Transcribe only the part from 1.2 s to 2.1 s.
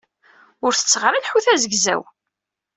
lḥut azegzaw.